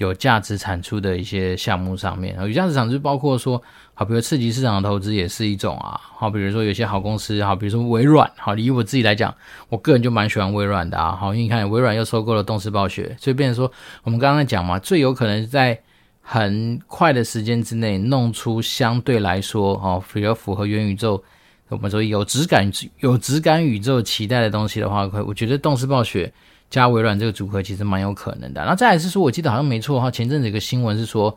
[0.00, 2.34] 有价值产出的一些项目上面。
[2.40, 6.00] 有价值产出包括说，好，比如刺激市场的投资也是一种啊。
[6.02, 9.34] 好，比如说有些好公司，好，比如说微软，好，以我自己来讲，
[9.68, 11.12] 我个人就蛮喜欢微软的啊。
[11.12, 13.70] 好，因为你看微软又收购了动视暴雪，所以变成说，
[14.02, 15.78] 我们刚刚讲嘛，最有可能在
[16.22, 21.22] 很快的时间之内弄出相对来说，哦，比较符合元宇宙。
[21.68, 26.32] 我们说有质感、有质感宇宙期待的东西的话，我觉得动视暴雪
[26.70, 28.62] 加微软这个组合其实蛮有可能的。
[28.62, 31.36] 然后再来是说，我记得好像没错的话，前阵子有个新闻是说，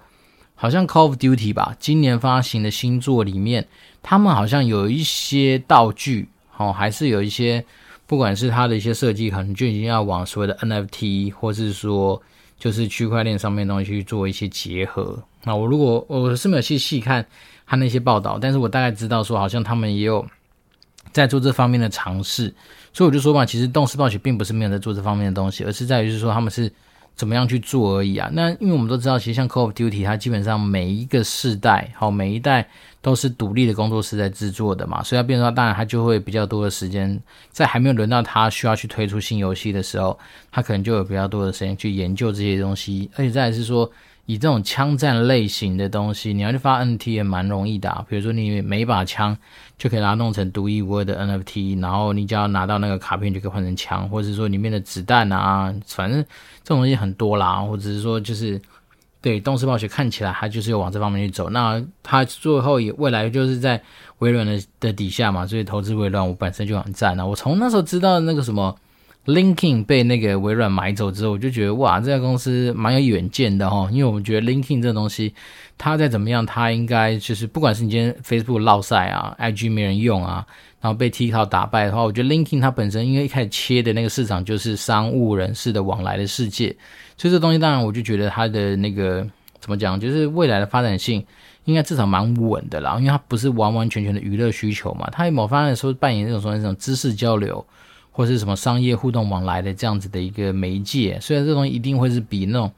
[0.55, 3.67] 好像 Call of Duty 吧，今年发行的新作里面，
[4.01, 7.65] 他们好像有一些道具，哦，还是有一些，
[8.05, 12.21] 不管是它的一些设计，可能就已经要往所谓的 NFT，或是说
[12.57, 15.21] 就是区块链上面的东西去做一些结合。
[15.43, 17.25] 那我如果我是没有细细看。
[17.65, 20.23] 他那些报道，但是我大概知道说，好像他们也有
[21.13, 22.53] 在做这方面的尝试，
[22.93, 26.71] 所以我就说嘛，其实动视暴雪并不是没有在做这方面的东西，而是在于是说他们是
[27.15, 28.29] 怎么样去做而已啊。
[28.31, 32.67] 那因为我们都知道，其实像 Call of Duty，它基本上每一个世代，好，每一代
[33.01, 37.19] 都是独立的工作室在制作的嘛，所以要变成说，当然它就会比较多的时间，
[37.51, 40.17] 在还没有轮到它需要去推出新游戏的时候，
[40.51, 43.89] 它可能就有比较多的时间去研究这些东西，而且再来是说。
[44.25, 48.05] 以这种枪战类型的东西，你要去发 NFT 也蛮容易的啊。
[48.07, 49.37] 比如说，你每把枪
[49.77, 56.23] 就可以把它弄成独一无二的 NFT，然后你只要拿到那个卡片就可以换成枪，或者是说里面的子弹啊，反正
[56.63, 57.55] 这种东西很多啦。
[57.61, 58.61] 或者是说，就是
[59.21, 61.49] 对动视暴雪看起来它就是有往这方面去走。
[61.49, 63.81] 那它最后也未来就是在
[64.19, 67.25] 微软的的底下嘛，所以投资微软我本身就很赞啊。
[67.25, 68.73] 我从那时候知道那个什么。
[69.25, 73.87] Linkin 被那个微软买走之后，我就觉得哇，这家公司蛮有远见的哈。
[73.89, 75.33] 因为我们觉得 linkin 这个东西，
[75.77, 80.45] 它再怎么样，它应该就是不管是你今天 Facebook 落赛啊，IG 没人用啊，
[80.81, 86.75] 然后被 TikTok 打败的话，我觉得 linkin 它本身因为一开始切的那个市场就是商务人士的往来的世界，
[87.15, 89.25] 所以这东西当然我就觉得它的那个
[89.61, 91.25] 怎么讲，就是未来的发展性
[91.63, 97.65] 应该至少蛮稳的啦，因为它不是完完全全的娱乐需求嘛，它某方面说扮演这种说这种知识交流。
[98.13, 102.71] 或是什么商业互动往来的这样子的一个媒介，虽然这东西一定会是比那种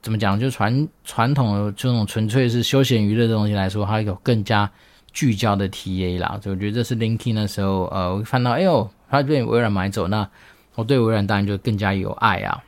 [0.00, 4.70] 怎么讲，就传传统的这种纯粹是休闲娱乐的东西来说，它有更加
[5.12, 6.38] 聚焦的 TA 啦。
[6.42, 10.28] 所以我觉得这是 Linky 那时候，呃，我看到，哎呦，他被微软买走，那
[10.76, 12.62] 我对微软当然就更加有爱啊。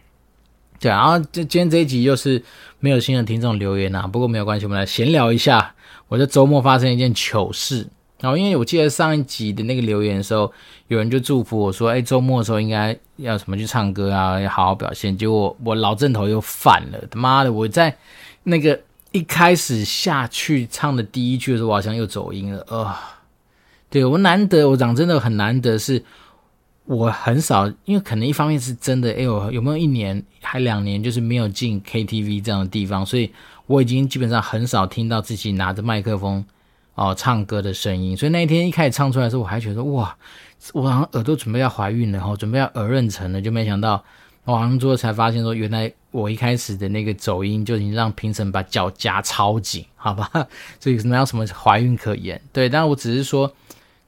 [0.80, 2.42] 对，然后这今天这一集又是
[2.80, 5.74] 没有新的听众留言啊，不过没有关系，我们来闲聊一下。
[6.08, 7.86] 我在周末发生一件糗事，
[8.20, 10.50] 然后因为我记得上一集的那个留言的时候，
[10.88, 15.16] 有人就祝福我说，哎，周末的时候应该要什么去唱歌啊，要好好表现。
[15.16, 17.96] 结果我老阵头又犯了，他妈的，我在
[18.44, 18.80] 那个
[19.12, 23.20] 一开始下去唱的第一句的时候，我好像又走音了，啊、
[23.90, 26.04] 对，我难得，我讲真的很难得是。
[26.88, 33.28] 我很少，因为可能一方面是真的，哎呦，有没有一年还两年，就是没有进 KTV 这样的地方，所以
[33.66, 36.44] 我已经基本上很少听到自己拿着麦克风
[36.96, 38.16] 哦唱歌的声音。
[38.16, 40.16] 所以那一天一开始唱出来的时候，我还觉得哇，
[40.72, 44.02] 我好像耳朵准备要怀孕了，哈，准备要耳妊娠了，就没想到
[44.42, 50.28] 我好像最后才发现说，原来我一开始的那个走音就已经让评审把脚夹超紧，好吧？
[50.80, 52.40] 所以没有什么怀孕可言。
[52.52, 53.54] 对，但我只是说，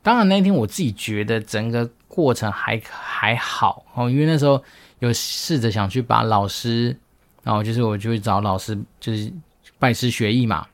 [0.03, 1.89] 当然那一天我自己觉得整个。
[2.09, 4.61] 过程还还好哦，因为那时候
[4.99, 6.97] 有试着想去把老师，
[7.45, 9.33] 然后就是我就会找老师，就是
[9.79, 10.67] 拜师学艺嘛。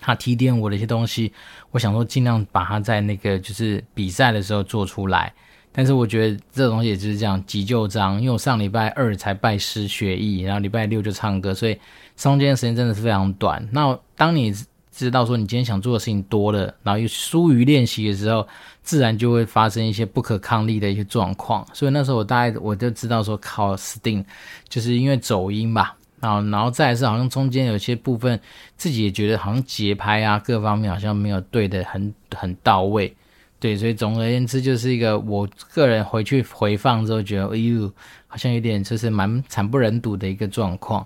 [0.00, 1.32] 他提点我的一些东西，
[1.70, 5.32] 我想说尽量把它在那个就是比赛的时候做出来。
[5.70, 11.78] 但是我觉得这东西也就是这样急就章，因为我上礼拜二才拜师学艺，然后礼拜六就唱歌，所以
[12.16, 13.68] 中间的时间真的是非常短。
[13.70, 14.52] 那当你
[14.90, 18.44] 知道说你今天想做的事情多了，然后又疏于练习的时候，
[18.82, 21.64] 自然就会发生一些不可抗力的一些状况。
[21.72, 24.24] 所以那时候我大概我就知道说靠死定，
[24.68, 25.94] 就是因为走音吧。
[26.20, 28.38] 然后然后再是好像中间有些部分
[28.76, 33.14] 自己也觉得好像节拍啊各方面好像没有对的很很到位。
[33.60, 37.92] 对，所以总而言之就是一个我个人回去回放之后觉得哎呦
[38.26, 41.04] 好像有点就是蛮惨不忍睹的一个状况。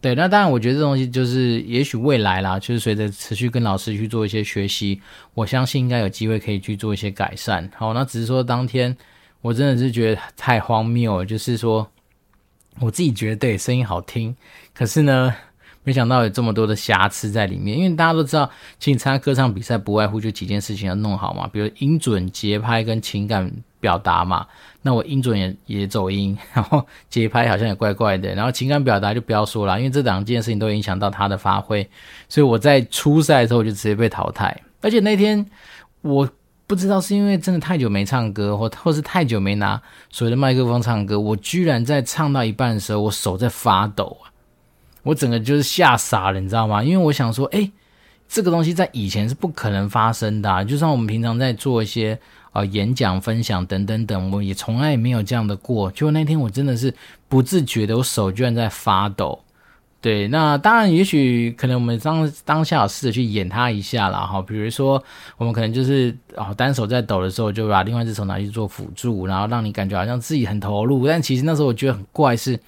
[0.00, 4.98] 对，那当然，我觉得这东西就是，也许未来啦，就是随着持续跟老师去做一些学习，
[5.34, 7.70] 我相信应该有机会可以去做一些改善。
[7.76, 8.96] 好，那只是说当天
[9.42, 11.86] 我真的是觉得太荒谬了，就是说
[12.80, 14.34] 我自己觉得对声音好听，
[14.74, 15.34] 可是呢，
[15.84, 17.78] 没想到有这么多的瑕疵在里面。
[17.78, 24.46] 因为大家都知道，其实参加歌唱比赛不外乎就几件事情要弄好嘛，比如音准、节拍跟情感表达嘛。
[24.82, 31.86] 那我音准也也走音，然后节拍好像也怪怪的，然后情感表达就不要说了，因为这两件事情都影响到他的发挥，
[32.30, 34.58] 所以我在初赛的时候我就直接被淘汰。
[34.80, 35.44] 而且那天
[36.00, 36.26] 我
[36.70, 44.30] 不知道是因为真的太久没唱歌，或或是太久没拿所谓的麦克风唱歌，我居然在唱到一半的时候，我手在发抖啊！
[45.02, 46.80] 我整个就是吓傻了，你知道吗？
[46.84, 47.72] 因为我想说，诶，
[48.28, 52.16] 这个东西在以前是不可能发生的，就像我们平常在做一些。
[52.52, 55.88] 啊、呃，演讲、分享等等等，我也从来也没有这样的过。
[55.92, 56.92] 就那天，我真的是
[57.28, 59.40] 不自觉的，我手居然在发抖。
[60.00, 64.20] 对，那当然，也许可能我们当当下有试着去演它一下啦。
[64.20, 64.40] 哈。
[64.40, 65.02] 比如说，
[65.36, 71.06] 我们可能就是哦，单手在抖的时候，就把另外一只手拿去做辅助，然后让你感觉好像自己很投入。
[71.06, 72.58] 但其实那时候我觉得很怪，是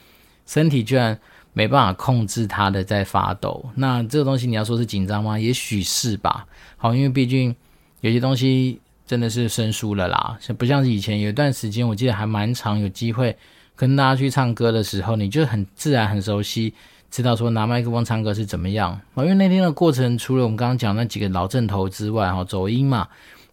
[0.46, 1.18] 身体居然
[1.52, 3.64] 没办法控制它的在发抖。
[3.76, 5.38] 那这个东西你要说是紧张吗？
[5.38, 6.46] 也许是吧。
[6.76, 7.54] 好，因为毕竟
[8.00, 8.80] 有些东西。
[9.04, 13.36] 真的是生疏了啦，不像以前有一段时间，我记得还蛮长，有机会
[13.76, 16.72] 跟大家去唱歌的时候，你就很自然、很熟悉，
[17.12, 19.00] 知道说拿麦克风唱歌是怎么样。
[19.18, 23.06] 因为那天的过程，除了我们刚刚讲那几个老正头之外，哈，走音嘛，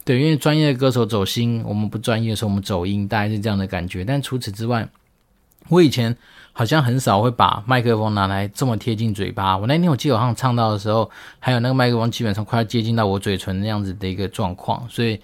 [0.03, 4.03] 对，因为专业的歌手走心，我们不专业的时候我们走音，大概是这样的感觉。
[4.03, 4.87] 但除此之外，
[5.67, 6.17] 我以前。
[6.51, 9.57] 好像很少会把麦克风拿来这么贴近嘴巴。
[9.57, 14.85] 我那天我记得我好像唱到的时候，还有那个麦克风基本上快要接近到我嘴唇那样子的一个状况。
[14.89, 15.17] 所以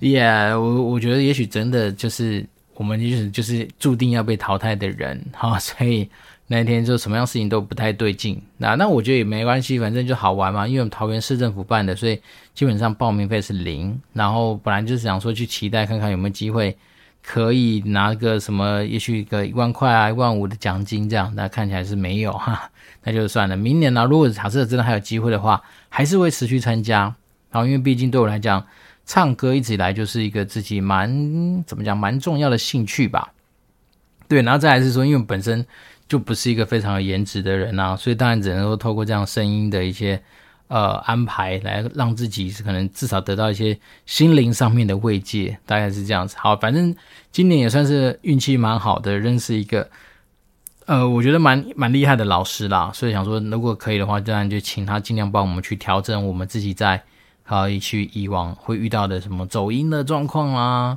[0.00, 5.58] ，Yeah，我我觉得也许真的就是我们就是就是注定要被淘汰的人哈。
[5.58, 6.08] 所以
[6.52, 8.40] 那天就什么样事情都不太对劲。
[8.58, 10.68] 那那我觉得也没关系，反正就好玩嘛。
[10.68, 12.20] 因为我们桃园市政府办的，所以
[12.54, 13.98] 基本上报名费是零。
[14.12, 16.76] 然后本来就是想说去期待看看有没有机会。
[17.24, 22.68] 可以拿个什么，也许一个一万块啊、一万五的奖金这样，那看起来是没有哈，
[23.04, 23.56] 那就算了。
[23.56, 27.14] 明年呢，如果假设真的还有机会的话，还是会持续参加。
[27.52, 28.66] 然后，因为毕竟对我来讲，
[29.06, 33.32] 唱歌一直以来就是一个自己蛮怎么讲蛮重要的兴趣吧。
[34.26, 35.64] 对，然后再来是说，因为本身
[36.12, 40.20] 就不是一个非常有颜值的人啊，所以当然只能够透过这样声音的一些。
[40.68, 46.34] 呃，安排来让自己是可能至少得到一些心灵上面的慰藉，大概是这样子。
[46.38, 46.96] 好，反正
[47.30, 49.86] 今年也算是运气蛮好的，认识一个
[50.86, 52.90] 呃，我觉得蛮蛮厉害的老师啦。
[52.94, 57.02] 所以想说，如果可以的话，当然就请他尽量帮我们去调整我们自己在
[57.44, 60.96] 可以去以往会遇到的什么走音的状况啦，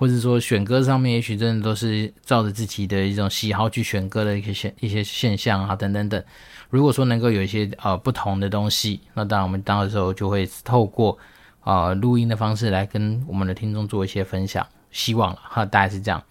[0.00, 6.24] 或者说选歌上面，也许真的都是照着自己的一种喜好去选歌的一些现一些现象啊，等等等。
[6.70, 11.18] 如果说能够有一些呃不同的东西，那当然我们到时候就会透过
[11.64, 16.22] 呃录音的方式来跟我们的听众做一些分享，希望了哈，大概是这样。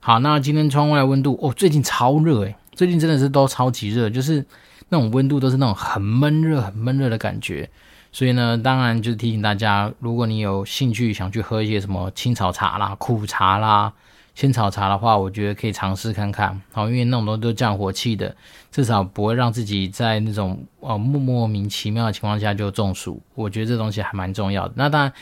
[0.00, 4.42] 好，那今天窗外温度哦，最近超热诶，最近真的是都超级热，就是
[4.88, 7.68] 那种温度都是那种很闷热、很闷热的感觉。
[8.10, 13.92] 所以呢，当然就是提醒大家，如果你有兴趣想去喝一些什么青草茶啦、苦茶啦、
[14.34, 16.60] 仙草茶的话，我觉得可以尝试看看。
[16.72, 18.34] 好，因为那种东西都降火气的，
[18.70, 23.20] 至少不会让自己在那种呃莫莫名其妙的情况下就中暑。
[23.34, 24.72] 我觉得这东西还蛮重要的。
[24.74, 25.12] 那当然，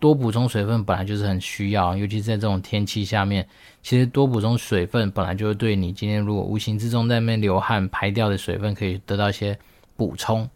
[0.00, 3.46] 多补充水分本来就是很需要，尤其是在这种天气下面，
[3.82, 9.58] 其实多补充水分本来就会对你今天如果无形之中在那边流汗排掉的水分可以得到一些
[9.96, 10.48] 补充。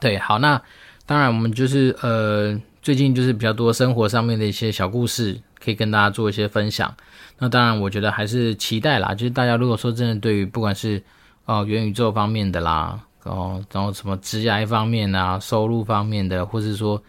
[0.00, 0.60] 对，好，那
[1.06, 6.94] 当然我们就是呃，最近就是比较多生活上面的一些小故事，可以跟大家做一些分享。
[7.38, 11.02] 那当然，我觉得还是期待啦，就是大家如果说真的对于不管是
[11.46, 17.02] 哦、元宇宙方面的啦，哦然后什么职业方面啊、收入方面的，或是说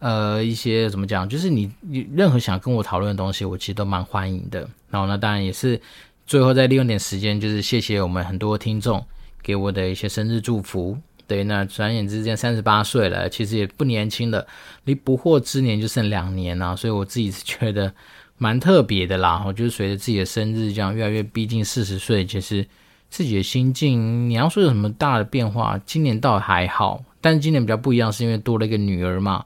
[0.00, 4.68] 呃一些怎么讲，就是你你任何想跟我讨论的东西，我其实都蛮欢迎的。
[4.90, 5.80] 然后呢，当然也是
[6.26, 9.04] 最后再利用点时间，就是谢谢我们很多听众
[9.42, 10.98] 给我的一些生日祝福。
[11.26, 14.46] 对，那转眼之间三十八岁了，其实也不年轻了，
[14.84, 17.92] 离不惑之年就剩两年了，所以我自己是觉得
[18.38, 19.42] 蛮特别的啦。
[19.46, 22.66] 我就是随着自己的生日这样越来越逼近四十岁，其实
[23.08, 29.44] 自己的心境，你要说有什么大的变化，今年倒还好，但是今年比较不一样，是因为多了一个女儿嘛，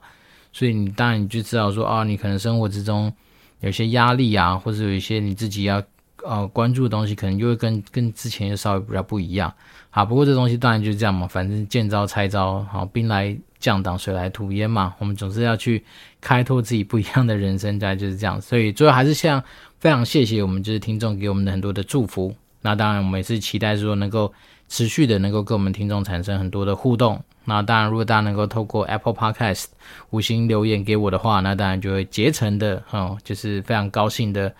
[0.51, 3.13] 所以你当然你就知道说啊，你可能生活之中
[3.61, 5.81] 有些压力啊，或者有一些你自己要。
[6.25, 9.53] 呃，关注的东西可能就会跟跟之前又稍微比较不一样。
[9.89, 14.93] 好，不过这东西当然就是这样嘛，反正见招拆招，好，兵来将挡，水来土掩嘛。
[14.99, 15.83] 我们总是要去
[16.21, 18.39] 开拓自己不一样的人生，大概就是这样。
[18.39, 19.43] 所以最后还是像
[19.79, 22.35] 非常谢谢我们就是听众给我们的很多的祝福。
[22.61, 24.31] 那当然我们也是期待说能够
[24.67, 27.19] 持续的能够跟我们听众产生很多的互动。
[27.45, 29.65] 那当然如果大家能够透过 Apple Podcast
[30.11, 34.53] 五星留言给我的话，那当然就会竭诚的，哦，就是非常高兴的。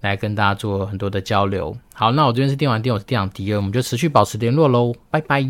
[0.00, 1.76] 来跟大家做很多的交流。
[1.94, 5.42] 好，那我这边是电玩店，我是店长迪恩，我们就持续保持联络喽，拜拜。